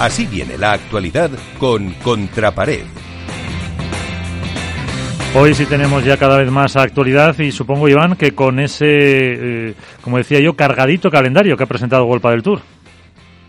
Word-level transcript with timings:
Así 0.00 0.24
viene 0.24 0.56
la 0.56 0.72
actualidad 0.72 1.28
con 1.58 1.92
Contrapared. 2.02 2.86
Hoy 5.36 5.54
sí 5.54 5.66
tenemos 5.66 6.02
ya 6.06 6.16
cada 6.16 6.38
vez 6.38 6.50
más 6.50 6.74
actualidad 6.76 7.38
y 7.38 7.52
supongo, 7.52 7.86
Iván, 7.86 8.16
que 8.16 8.34
con 8.34 8.60
ese, 8.60 8.86
eh, 8.86 9.74
como 10.02 10.16
decía 10.16 10.40
yo, 10.40 10.56
cargadito 10.56 11.10
calendario 11.10 11.54
que 11.54 11.64
ha 11.64 11.66
presentado 11.66 12.06
Golpa 12.06 12.30
del 12.30 12.42
Tour. 12.42 12.62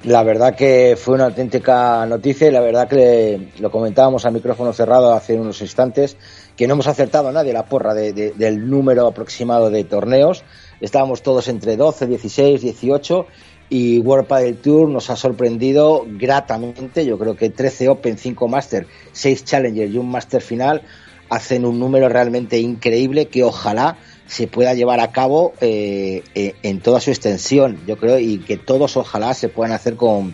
La 0.04 0.24
verdad 0.24 0.54
que 0.54 0.98
fue 1.02 1.16
una 1.16 1.28
auténtica 1.28 2.06
noticia 2.06 2.50
y 2.50 2.52
la 2.52 2.60
verdad 2.60 2.90
que 2.90 3.52
lo 3.60 3.72
comentábamos 3.72 4.26
a 4.26 4.32
micrófono 4.32 4.74
cerrado 4.74 5.14
hace 5.14 5.40
unos 5.40 5.62
instantes, 5.62 6.18
que 6.58 6.68
no 6.68 6.74
hemos 6.74 6.88
acertado 6.88 7.30
a 7.30 7.32
nadie 7.32 7.54
la 7.54 7.64
porra 7.64 7.94
del 7.94 8.70
número 8.70 9.08
aproximado 9.08 9.70
de 9.70 9.86
torneos. 9.86 10.44
Estábamos 10.82 11.22
todos 11.22 11.48
entre 11.48 11.78
12, 11.78 12.08
16, 12.08 12.62
18 12.62 13.28
y 13.70 14.00
World 14.00 14.28
Padel 14.28 14.58
Tour 14.58 14.90
nos 14.90 15.10
ha 15.10 15.16
sorprendido 15.16 16.06
gratamente. 16.06 17.06
Yo 17.06 17.18
creo 17.18 17.38
que 17.38 17.50
13 17.50 17.88
Open, 17.88 18.18
5 18.18 18.48
Master, 18.48 18.88
6 19.14 19.46
Challenger 19.46 19.90
y 19.90 19.98
un 19.98 20.10
Master 20.10 20.42
final 20.42 20.82
hacen 21.30 21.66
un 21.66 21.80
número 21.80 22.10
realmente 22.10 22.60
increíble 22.60 23.28
que 23.28 23.46
ojalá 23.46 23.98
se 24.28 24.48
pueda 24.48 24.74
llevar 24.74 25.00
a 25.00 25.12
cabo 25.12 25.54
eh, 25.62 26.24
eh, 26.36 26.56
en 26.64 26.82
toda 26.82 27.00
su 27.00 27.10
extensión, 27.12 27.80
yo 27.88 27.98
creo, 27.98 28.20
y 28.20 28.40
que 28.40 28.58
todos 28.58 28.98
ojalá 28.98 29.34
se 29.34 29.48
puedan 29.48 29.72
hacer 29.72 29.96
con, 29.96 30.34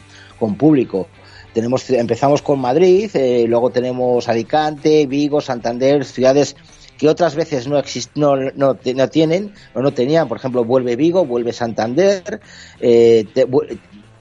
público. 0.57 1.07
Tenemos, 1.53 1.87
empezamos 1.91 2.41
con 2.41 2.59
Madrid, 2.59 3.11
eh, 3.13 3.45
luego 3.47 3.69
tenemos 3.69 4.27
Alicante, 4.27 5.05
Vigo, 5.05 5.41
Santander, 5.41 6.03
ciudades 6.03 6.55
que 6.97 7.07
otras 7.09 7.35
veces 7.35 7.67
no, 7.67 7.81
no, 8.15 8.35
no, 8.55 8.77
no, 8.95 9.09
tienen 9.09 9.53
o 9.73 9.81
no 9.81 9.93
tenían, 9.93 10.27
por 10.27 10.37
ejemplo, 10.37 10.63
vuelve 10.63 10.95
Vigo, 10.95 11.25
vuelve 11.25 11.53
Santander, 11.53 12.39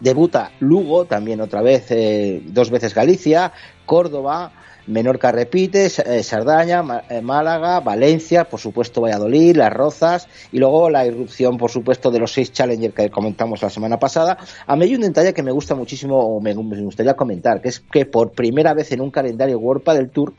debuta 0.01 0.53
Lugo, 0.61 1.05
también 1.07 1.41
otra 1.41 1.63
vez, 1.63 1.89
dos 2.47 2.71
veces 2.71 2.95
Galicia, 2.95 3.53
Córdoba, 3.87 4.53
Menorca 4.87 5.33
repite, 5.33 5.87
eh, 5.87 6.23
Sardaña, 6.23 6.85
eh, 7.09 7.21
Málaga, 7.21 7.81
Valencia, 7.81 8.45
por 8.45 8.61
supuesto 8.61 9.01
Valladolid, 9.01 9.57
Las 9.57 9.73
Rozas 9.73 10.29
y 10.53 10.59
luego 10.59 10.91
la 10.91 11.05
irrupción, 11.05 11.59
por 11.59 11.71
supuesto, 11.71 12.11
de 12.11 12.21
los 12.21 12.33
seis 12.33 12.53
Challenger 12.53 12.93
que 12.93 13.11
comentamos 13.11 13.63
la 13.63 13.71
semana 13.71 13.99
pasada. 13.99 14.39
A 14.67 14.77
mí 14.77 14.85
hay 14.85 14.95
un 14.95 15.01
detalle 15.01 15.35
que 15.35 15.43
me 15.43 15.51
gusta 15.51 15.75
muchísimo, 15.75 16.19
o 16.19 16.41
me, 16.41 16.55
gustaría 16.55 17.15
comentar, 17.15 17.61
que 17.61 17.69
es 17.69 17.81
que 17.81 18.07
por 18.07 18.31
primera 18.31 18.75
vez 18.75 18.93
en 18.93 19.01
un 19.01 19.11
calendario 19.11 19.59
World 19.59 19.85
del 19.87 20.11
Tour 20.11 20.35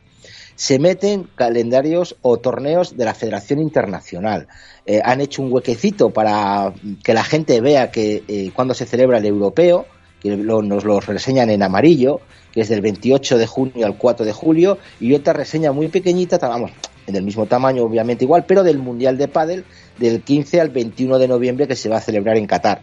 se 0.58 0.80
meten 0.80 1.30
calendarios 1.36 2.18
o 2.22 2.38
torneos 2.38 2.98
de 2.98 3.06
la 3.06 3.14
Federación 3.14 3.60
Internacional. 3.60 4.48
Eh, 4.86 5.02
han 5.06 5.22
hecho 5.22 5.42
un 5.42 5.54
huequecito 5.54 6.10
para 6.10 6.74
que 7.04 7.14
la 7.14 7.24
gente 7.24 7.62
vea 7.62 7.92
que 7.92 8.52
cuando 8.54 8.74
se 8.74 8.86
celebra 8.86 9.20
el 9.20 9.26
europeo, 9.26 9.86
que 10.22 10.36
nos 10.36 10.84
lo 10.84 11.00
reseñan 11.00 11.50
en 11.50 11.64
amarillo, 11.64 12.20
que 12.52 12.62
es 12.62 12.70
del 12.70 12.82
28 12.82 13.38
de 13.38 13.48
junio 13.48 13.86
al 13.86 13.98
4 13.98 14.26
de 14.26 14.34
julio, 14.34 14.78
y 15.00 15.14
otra 15.14 15.34
reseña 15.34 15.72
muy 15.72 15.88
pequeñita, 15.90 16.38
vamos, 16.40 16.72
en 17.08 17.16
el 17.16 17.24
mismo 17.24 17.46
tamaño 17.46 17.84
obviamente 17.84 18.26
igual, 18.26 18.46
pero 18.46 18.64
del 18.64 18.78
Mundial 18.78 19.18
de 19.18 19.28
Pádel 19.28 19.66
del 19.98 20.22
15 20.22 20.62
al 20.62 20.70
21 20.70 21.20
de 21.20 21.28
noviembre 21.28 21.68
que 21.68 21.76
se 21.76 21.90
va 21.90 21.98
a 21.98 22.02
celebrar 22.02 22.38
en 22.38 22.46
Qatar. 22.46 22.82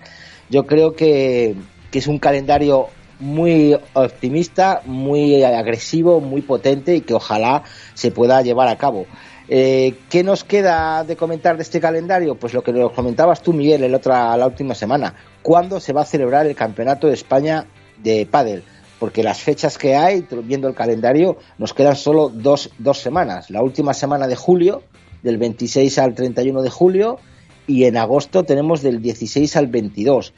Yo 0.50 0.66
creo 0.66 0.94
que, 0.94 1.54
es 1.92 2.06
un 2.08 2.18
calendario 2.18 2.88
muy 3.20 3.76
optimista, 3.92 4.82
muy 4.84 5.42
agresivo, 5.42 6.20
muy 6.20 6.42
potente 6.42 6.96
y 6.96 7.00
que 7.00 7.14
ojalá 7.14 7.62
se 7.94 8.10
pueda 8.10 8.42
llevar 8.42 8.68
a 8.68 8.76
cabo. 8.76 9.06
Eh, 9.48 9.96
¿Qué 10.08 10.24
nos 10.24 10.42
queda 10.42 11.04
de 11.04 11.16
comentar 11.16 11.56
de 11.56 11.62
este 11.62 11.80
calendario? 11.80 12.34
Pues 12.34 12.54
lo 12.54 12.62
que 12.62 12.72
nos 12.72 12.92
comentabas 12.92 13.42
tú, 13.42 13.52
Miguel, 13.52 13.84
el 13.84 13.94
otra, 13.94 14.36
la 14.36 14.46
última 14.46 14.74
semana. 14.74 15.14
¿Cuándo 15.42 15.80
se 15.80 15.92
va 15.92 16.02
a 16.02 16.06
celebrar 16.06 16.46
el 16.46 16.54
Campeonato 16.54 17.08
de 17.08 17.14
España 17.14 17.66
de 18.02 18.26
Pádel? 18.26 18.64
porque 18.98 19.22
las 19.22 19.40
fechas 19.40 19.76
que 19.76 19.96
hay, 19.96 20.26
viendo 20.44 20.66
el 20.66 20.74
calendario, 20.74 21.36
nos 21.58 21.74
quedan 21.74 21.94
solo 21.94 22.30
dos, 22.30 22.70
dos 22.78 23.00
semanas. 23.00 23.50
La 23.50 23.62
última 23.62 23.92
semana 23.92 24.26
de 24.26 24.34
julio, 24.34 24.82
del 25.22 25.36
26 25.36 25.98
al 25.98 26.14
31 26.14 26.62
de 26.62 26.70
julio, 26.70 27.18
y 27.66 27.84
en 27.84 27.98
agosto 27.98 28.44
tenemos 28.44 28.80
del 28.80 29.02
16 29.02 29.56
al 29.56 29.66
22 29.66 30.32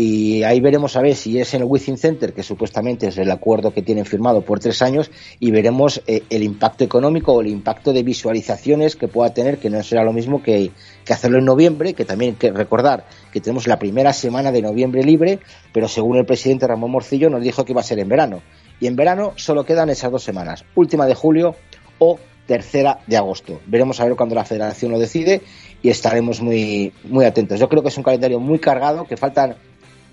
y 0.00 0.44
ahí 0.44 0.60
veremos 0.60 0.94
a 0.94 1.02
ver 1.02 1.16
si 1.16 1.40
es 1.40 1.54
en 1.54 1.62
el 1.62 1.66
Within 1.68 1.98
Center, 1.98 2.32
que 2.32 2.44
supuestamente 2.44 3.08
es 3.08 3.18
el 3.18 3.28
acuerdo 3.32 3.74
que 3.74 3.82
tienen 3.82 4.04
firmado 4.04 4.42
por 4.42 4.60
tres 4.60 4.80
años, 4.80 5.10
y 5.40 5.50
veremos 5.50 6.00
eh, 6.06 6.22
el 6.30 6.44
impacto 6.44 6.84
económico 6.84 7.32
o 7.32 7.40
el 7.40 7.48
impacto 7.48 7.92
de 7.92 8.04
visualizaciones 8.04 8.94
que 8.94 9.08
pueda 9.08 9.34
tener, 9.34 9.58
que 9.58 9.70
no 9.70 9.82
será 9.82 10.04
lo 10.04 10.12
mismo 10.12 10.40
que, 10.40 10.70
hacerlo 11.10 11.38
en 11.38 11.46
noviembre, 11.46 11.94
que 11.94 12.04
también 12.04 12.34
hay 12.34 12.36
que 12.36 12.52
recordar 12.52 13.06
que 13.32 13.40
tenemos 13.40 13.66
la 13.66 13.80
primera 13.80 14.12
semana 14.12 14.52
de 14.52 14.62
noviembre 14.62 15.02
libre, 15.02 15.40
pero 15.72 15.88
según 15.88 16.16
el 16.16 16.26
presidente 16.26 16.68
Ramón 16.68 16.92
Morcillo 16.92 17.28
nos 17.28 17.42
dijo 17.42 17.64
que 17.64 17.72
iba 17.72 17.80
a 17.80 17.84
ser 17.84 17.98
en 17.98 18.08
verano. 18.08 18.40
Y 18.78 18.86
en 18.86 18.94
verano 18.94 19.32
solo 19.34 19.64
quedan 19.64 19.90
esas 19.90 20.12
dos 20.12 20.22
semanas, 20.22 20.64
última 20.76 21.06
de 21.06 21.16
julio 21.16 21.56
o 21.98 22.20
tercera 22.46 23.00
de 23.08 23.16
agosto. 23.16 23.60
Veremos 23.66 23.98
a 23.98 24.04
ver 24.04 24.14
cuando 24.14 24.36
la 24.36 24.44
federación 24.44 24.92
lo 24.92 25.00
decide 25.00 25.42
y 25.82 25.90
estaremos 25.90 26.40
muy, 26.40 26.92
muy 27.02 27.24
atentos. 27.24 27.58
Yo 27.58 27.68
creo 27.68 27.82
que 27.82 27.88
es 27.88 27.96
un 27.96 28.04
calendario 28.04 28.38
muy 28.38 28.60
cargado, 28.60 29.04
que 29.04 29.16
faltan 29.16 29.56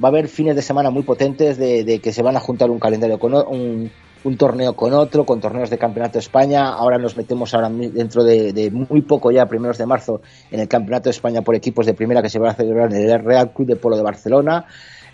va 0.04 0.10
a 0.10 0.12
haber 0.12 0.28
fines 0.28 0.56
de 0.56 0.62
semana 0.62 0.90
muy 0.90 1.04
potentes 1.04 1.58
de, 1.58 2.00
que 2.02 2.12
se 2.12 2.22
van 2.22 2.36
a 2.36 2.40
juntar 2.40 2.70
un 2.70 2.80
calendario 2.80 3.20
con 3.20 3.34
un, 3.34 3.92
torneo 4.38 4.76
con 4.76 4.94
otro, 4.94 5.26
con 5.26 5.40
torneos 5.40 5.70
de 5.70 5.78
Campeonato 5.78 6.14
de 6.14 6.20
España. 6.20 6.70
Ahora 6.70 6.98
nos 6.98 7.16
metemos 7.16 7.54
ahora 7.54 7.70
dentro 7.70 8.24
de, 8.24 8.70
muy 8.72 9.02
poco 9.02 9.32
ya, 9.32 9.46
primeros 9.46 9.78
de 9.78 9.86
marzo, 9.86 10.22
en 10.52 10.60
el 10.60 10.68
Campeonato 10.68 11.06
de 11.06 11.12
España 11.12 11.42
por 11.42 11.56
equipos 11.56 11.86
de 11.86 11.94
primera 11.94 12.22
que 12.22 12.30
se 12.30 12.40
va 12.40 12.52
a 12.52 12.56
celebrar 12.56 12.94
en 12.94 13.10
el 13.10 13.24
Real 13.24 13.52
Club 13.54 13.68
de 13.68 13.76
Polo 13.76 13.96
de 13.96 14.04
Barcelona. 14.04 14.66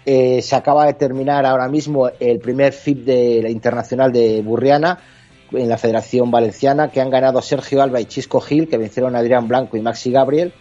Eh, 0.06 0.42
se 0.42 0.56
acaba 0.56 0.86
de 0.86 0.94
terminar 0.94 1.46
ahora 1.46 1.68
mismo 1.68 2.10
el 2.20 2.40
primer 2.40 2.74
FIP 2.74 3.06
de 3.06 3.40
la 3.44 3.50
Internacional 3.50 4.12
de 4.12 4.42
Burriana 4.42 4.98
en 5.52 5.70
la 5.70 5.78
Federación 5.78 6.32
Valenciana, 6.32 6.90
que 6.90 7.02
han 7.02 7.10
ganado 7.10 7.42
Sergio 7.42 7.82
Alba 7.82 8.00
y 8.00 8.06
Chisco 8.06 8.40
Gil, 8.40 8.68
que 8.68 8.78
vencieron 8.78 9.16
a 9.16 9.20
Adrián 9.20 9.48
Blanco 9.48 9.78
y 9.78 9.82
Maxi 9.82 10.12
Gabriel. 10.12 10.54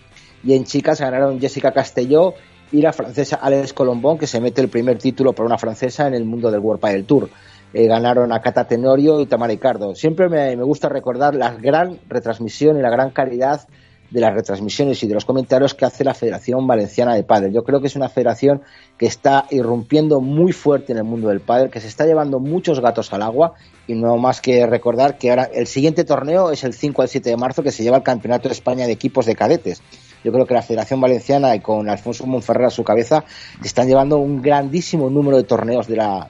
Y 0.43 0.55
en 0.55 0.65
chicas 0.65 1.01
ganaron 1.01 1.41
Jessica 1.41 1.73
Castelló 1.73 2.35
la 2.73 2.93
francesa 2.93 3.37
Alex 3.37 3.73
Colombón, 3.73 4.19
que 4.19 4.27
se 4.27 4.41
mete 4.41 4.61
el 4.61 4.69
primer 4.69 4.99
título 4.99 5.33
por 5.33 5.45
una 5.45 5.59
francesa 5.59 6.07
en 6.07 6.15
el 6.15 6.25
mundo 6.25 6.51
del 6.51 6.61
World 6.61 6.81
Padel 6.81 7.05
Tour. 7.05 7.29
Eh, 7.73 7.87
ganaron 7.87 8.33
a 8.33 8.41
Cata 8.41 8.67
Tenorio 8.67 9.21
y 9.21 9.27
Tamara 9.27 9.53
Ricardo. 9.53 9.95
Siempre 9.95 10.29
me, 10.29 10.55
gusta 10.57 10.89
recordar 10.89 11.35
la 11.35 11.55
gran 11.55 11.99
retransmisión 12.09 12.79
y 12.79 12.83
la 12.83 12.91
gran 12.91 13.11
calidad 13.11 13.67
de 14.11 14.21
las 14.21 14.35
retransmisiones 14.35 15.01
y 15.05 15.07
de 15.07 15.15
los 15.15 15.25
comentarios 15.25 15.75
que 15.75 15.85
hace 15.85 16.03
la 16.03 16.15
Federación 16.15 16.67
Valenciana 16.67 17.15
de 17.15 17.23
Padel. 17.23 17.53
Yo 17.53 17.63
creo 17.63 17.81
que 17.81 17.87
es 17.87 17.95
una 17.95 18.09
federación 18.09 18.63
que 18.99 19.07
está 19.07 19.47
irrumpiendo 19.51 20.21
muy 20.21 20.53
fuerte 20.53 20.91
en 20.91 20.99
el 20.99 21.05
mundo 21.05 21.29
del 21.29 21.41
pádel, 21.41 21.71
que 21.71 21.81
se 21.81 21.87
está 21.87 22.07
llevando 22.07 22.41
muchos 22.41 22.81
gatos 22.81 23.13
al 23.13 23.23
agua 23.23 23.55
y 23.87 23.95
no 23.95 24.17
más 24.17 24.41
que 24.41 24.67
recordar 24.67 25.17
que 25.17 25.31
ahora 25.31 25.45
el 25.55 25.69
siguiente 25.69 26.03
torneo 26.03 26.51
es 26.51 26.65
el 26.65 26.75
5 26.75 27.03
al 27.03 27.09
7 27.09 27.31
de 27.31 27.37
marzo 27.37 27.63
que 27.63 27.71
se 27.71 27.85
lleva 27.85 27.99
el 27.99 28.03
Campeonato 28.03 28.49
de 28.49 28.55
España 28.55 28.87
de 28.87 28.93
equipos 28.93 29.27
de 29.27 29.37
cadetes 29.37 29.81
yo 30.23 30.33
creo 30.33 30.47
que 30.47 30.55
la 30.55 30.63
Federación 30.63 31.01
Valenciana 31.01 31.55
y 31.55 31.61
con 31.61 31.89
Alfonso 31.89 32.27
Monferrer 32.27 32.67
a 32.67 32.71
su 32.71 32.85
cabeza 32.85 33.25
están 33.65 33.89
llevando 33.89 34.19
un 34.19 34.43
grandísimo 34.43 35.11
número 35.11 35.37
de 35.37 35.45
torneos 35.45 35.87
de 35.87 35.97
la, 35.97 36.29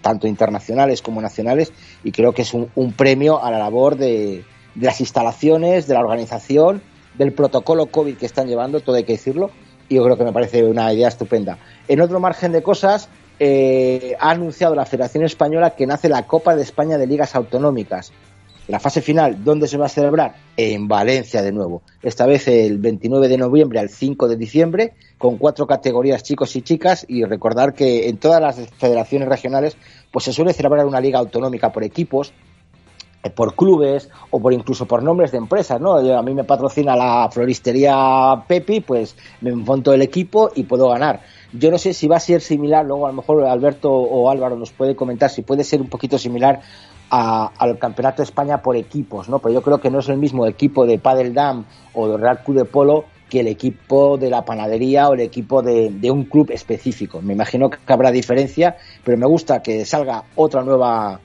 tanto 0.00 0.26
internacionales 0.26 1.02
como 1.02 1.20
nacionales 1.20 1.72
y 2.04 2.12
creo 2.12 2.32
que 2.32 2.42
es 2.42 2.54
un, 2.54 2.92
premio 2.92 3.42
a 3.42 3.50
la 3.50 3.58
labor 3.58 3.96
de, 3.96 4.44
las 4.74 5.00
instalaciones, 5.00 5.86
de 5.86 5.94
la 5.94 6.00
organización, 6.00 6.82
del 7.16 7.32
protocolo 7.32 7.86
COVID 7.86 8.16
que 8.16 8.26
están 8.26 8.46
llevando, 8.46 8.80
todo 8.80 8.96
hay 8.96 9.04
que 9.04 9.12
decirlo, 9.12 9.50
y 9.88 9.96
yo 9.96 10.04
creo 10.04 10.16
que 10.16 10.24
me 10.24 10.32
parece 10.32 10.64
una 10.64 10.92
idea 10.92 11.08
estupenda. 11.08 11.58
En 11.88 12.00
otro 12.00 12.20
margen 12.20 12.52
de 12.52 12.62
cosas, 12.62 13.08
eh, 13.38 14.14
ha 14.20 14.30
anunciado 14.30 14.74
la 14.74 14.86
Federación 14.86 15.24
Española 15.24 15.70
que 15.70 15.86
nace 15.86 16.08
la 16.08 16.26
Copa 16.26 16.54
de 16.54 16.62
España 16.62 16.96
de 16.96 17.06
Ligas 17.06 17.34
Autonómicas. 17.34 18.12
La 18.72 18.80
fase 18.80 19.02
final, 19.02 19.44
¿dónde 19.44 19.68
se 19.68 19.76
va 19.76 19.84
a 19.84 19.90
celebrar? 19.90 20.34
En 20.56 20.88
Valencia 20.88 21.42
de 21.42 21.52
nuevo. 21.52 21.82
Esta 22.02 22.24
vez 22.24 22.48
el 22.48 22.78
29 22.78 23.28
de 23.28 23.36
noviembre 23.36 23.78
al 23.78 23.90
5 23.90 24.28
de 24.28 24.36
diciembre, 24.36 24.94
con 25.18 25.36
cuatro 25.36 25.66
categorías 25.66 26.22
chicos 26.22 26.56
y 26.56 26.62
chicas. 26.62 27.04
Y 27.06 27.22
recordar 27.24 27.74
que 27.74 28.08
en 28.08 28.16
todas 28.16 28.40
las 28.40 28.66
federaciones 28.78 29.28
regionales, 29.28 29.76
pues 30.10 30.24
se 30.24 30.32
suele 30.32 30.54
celebrar 30.54 30.86
una 30.86 31.02
liga 31.02 31.18
autonómica 31.18 31.70
por 31.70 31.84
equipos, 31.84 32.32
eh, 33.22 33.28
por 33.28 33.54
clubes 33.54 34.08
o 34.30 34.40
por 34.40 34.54
incluso 34.54 34.86
por 34.86 35.02
nombres 35.02 35.32
de 35.32 35.38
empresas, 35.38 35.78
¿no? 35.78 35.96
a 35.96 36.22
mí 36.22 36.32
me 36.32 36.44
patrocina 36.44 36.96
la 36.96 37.28
floristería 37.30 38.42
Pepi, 38.48 38.80
pues 38.80 39.14
me 39.42 39.54
monto 39.54 39.92
el 39.92 40.00
equipo 40.00 40.50
y 40.54 40.64
puedo 40.64 40.88
ganar. 40.88 41.20
Yo 41.52 41.70
no 41.70 41.76
sé 41.78 41.92
si 41.92 42.08
va 42.08 42.16
a 42.16 42.20
ser 42.20 42.40
similar, 42.40 42.86
luego 42.86 43.06
a 43.06 43.10
lo 43.10 43.16
mejor 43.16 43.44
Alberto 43.44 43.92
o 43.92 44.30
Álvaro 44.30 44.56
nos 44.56 44.72
puede 44.72 44.96
comentar 44.96 45.28
si 45.30 45.42
puede 45.42 45.62
ser 45.62 45.82
un 45.82 45.88
poquito 45.88 46.18
similar 46.18 46.62
al 47.12 47.78
Campeonato 47.78 48.18
de 48.18 48.24
España 48.24 48.62
por 48.62 48.74
equipos, 48.74 49.28
¿no? 49.28 49.38
Pero 49.38 49.52
yo 49.52 49.62
creo 49.62 49.78
que 49.78 49.90
no 49.90 49.98
es 49.98 50.08
el 50.08 50.16
mismo 50.16 50.46
equipo 50.46 50.86
de 50.86 50.98
Padel 50.98 51.34
Dam 51.34 51.66
o 51.92 52.08
de 52.08 52.16
Real 52.16 52.42
Club 52.42 52.56
de 52.56 52.64
Polo 52.64 53.04
que 53.28 53.40
el 53.40 53.48
equipo 53.48 54.16
de 54.16 54.30
la 54.30 54.44
panadería 54.44 55.08
o 55.08 55.14
el 55.14 55.20
equipo 55.20 55.62
de, 55.62 56.10
un 56.10 56.24
club 56.24 56.50
específico. 56.50 57.20
Me 57.20 57.34
imagino 57.34 57.68
que 57.68 57.78
habrá 57.86 58.10
diferencia, 58.10 58.76
pero 59.04 59.18
me 59.18 59.26
gusta 59.26 59.62
que 59.62 59.84
salga 59.84 60.24
otra 60.36 60.62
nueva 60.62 61.20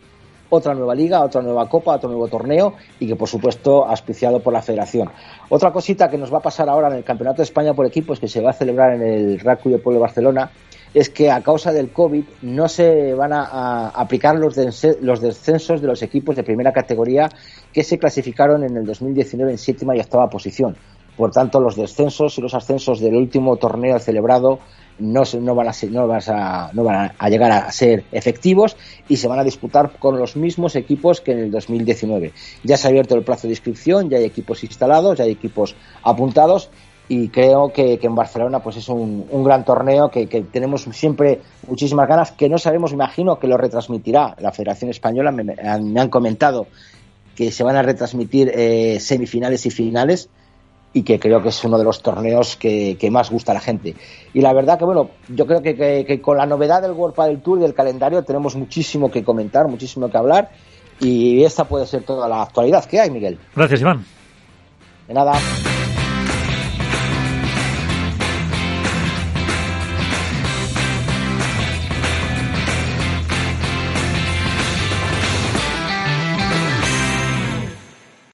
otra 0.49 0.73
nueva 0.73 0.95
liga, 0.95 1.23
otra 1.23 1.41
nueva 1.41 1.67
copa, 1.67 1.95
otro 1.95 2.09
nuevo 2.09 2.27
torneo 2.27 2.73
y 2.99 3.07
que 3.07 3.15
por 3.15 3.27
supuesto 3.27 3.85
auspiciado 3.85 4.39
por 4.41 4.53
la 4.53 4.61
federación. 4.61 5.09
Otra 5.49 5.71
cosita 5.71 6.09
que 6.09 6.17
nos 6.17 6.33
va 6.33 6.39
a 6.39 6.41
pasar 6.41 6.69
ahora 6.69 6.87
en 6.89 6.95
el 6.95 7.03
Campeonato 7.03 7.37
de 7.37 7.43
España 7.43 7.73
por 7.73 7.85
equipos 7.85 8.19
que 8.19 8.27
se 8.27 8.41
va 8.41 8.51
a 8.51 8.53
celebrar 8.53 8.93
en 8.93 9.01
el 9.01 9.39
RACU 9.39 9.69
de 9.69 9.79
Pueblo 9.79 9.99
de 9.99 10.03
Barcelona 10.03 10.51
es 10.93 11.09
que 11.09 11.29
a 11.29 11.41
causa 11.41 11.71
del 11.71 11.91
COVID 11.91 12.23
no 12.41 12.67
se 12.67 13.13
van 13.13 13.33
a, 13.33 13.89
aplicar 13.89 14.35
los, 14.37 14.55
descensos 14.55 15.81
de 15.81 15.87
los 15.87 16.01
equipos 16.01 16.35
de 16.35 16.43
primera 16.43 16.71
categoría 16.71 17.29
que 17.73 17.83
se 17.83 17.97
clasificaron 17.97 18.63
en 18.63 18.77
el 18.77 18.85
2019 18.85 19.51
en 19.51 19.57
séptima 19.57 19.95
y 19.95 19.99
octava 19.99 20.29
posición. 20.29 20.75
Por 21.15 21.31
tanto, 21.31 21.59
los 21.59 21.75
descensos 21.75 22.37
y 22.37 22.41
los 22.41 22.53
ascensos 22.53 22.99
del 22.99 23.15
último 23.15 23.57
torneo 23.57 23.99
celebrado 23.99 24.59
no, 24.99 25.23
no, 25.39 25.55
van, 25.55 25.67
a 25.67 25.71
no, 25.89 26.11
a, 26.11 26.71
no 26.73 26.83
van 26.83 27.11
a 27.17 27.29
llegar 27.29 27.51
a 27.51 27.71
ser 27.71 28.05
efectivos 28.11 28.75
y 29.07 29.17
se 29.17 29.27
van 29.27 29.39
a 29.39 29.43
disputar 29.43 29.93
con 29.99 30.17
los 30.17 30.35
mismos 30.35 30.75
equipos 30.75 31.21
que 31.21 31.31
en 31.31 31.39
el 31.39 31.51
2019. 31.51 32.33
Ya 32.63 32.77
se 32.77 32.87
ha 32.87 32.89
abierto 32.89 33.15
el 33.15 33.23
plazo 33.23 33.47
de 33.47 33.53
inscripción, 33.53 34.09
ya 34.09 34.17
hay 34.17 34.25
equipos 34.25 34.63
instalados, 34.63 35.17
ya 35.17 35.25
hay 35.25 35.31
equipos 35.31 35.75
apuntados 36.03 36.69
y 37.09 37.29
creo 37.29 37.71
que, 37.71 37.99
en 38.01 38.15
Barcelona 38.15 38.59
pues 38.59 38.77
es 38.77 38.89
un, 38.89 39.25
gran 39.43 39.63
torneo 39.63 40.09
que, 40.09 40.27
tenemos 40.27 40.83
siempre 40.91 41.41
muchísimas 41.67 42.07
ganas 42.07 42.31
que 42.31 42.49
no 42.49 42.57
sabemos 42.57 42.91
imagino 42.91 43.39
que 43.39 43.47
lo 43.47 43.57
retransmitirá 43.57 44.35
la 44.39 44.51
Federación 44.51 44.91
Española 44.91 45.31
me, 45.31 45.55
han 45.61 46.09
comentado 46.09 46.67
que 47.35 47.51
se 47.51 47.63
van 47.63 47.77
a 47.77 47.81
retransmitir 47.81 48.51
eh, 48.53 48.99
semifinales 48.99 49.65
y 49.65 49.69
finales 49.69 50.29
y 50.97 51.03
que 51.03 51.19
creo 51.19 51.43
que 51.43 51.49
es 51.49 51.63
uno 51.63 51.77
de 51.77 51.83
los 51.83 52.01
torneos 52.01 52.55
que, 52.55 52.97
más 53.11 53.29
gusta 53.29 53.51
a 53.51 53.55
la 53.55 53.61
gente. 53.61 53.95
Y 54.33 54.41
la 54.41 54.51
verdad 54.51 54.79
que, 54.79 54.85
bueno, 54.85 55.11
yo 55.27 55.45
creo 55.45 55.61
que, 55.61 56.19
con 56.23 56.37
la 56.37 56.47
novedad 56.47 56.81
del 56.81 56.93
World 56.93 57.15
del 57.15 57.41
Tour 57.41 57.59
y 57.59 57.61
del 57.61 57.75
calendario 57.75 58.23
tenemos 58.23 58.55
muchísimo 58.55 59.11
que 59.11 59.23
comentar, 59.23 59.67
muchísimo 59.67 60.09
que 60.09 60.17
hablar 60.17 60.49
y 60.99 61.43
esta 61.43 61.65
puede 61.65 61.85
ser 61.85 62.01
toda 62.01 62.27
la 62.27 62.41
actualidad 62.41 62.83
que 62.85 62.99
hay, 62.99 63.11
Miguel. 63.11 63.37
Gracias, 63.55 63.79
Iván. 63.81 64.03
De 65.07 65.13
nada. 65.13 65.33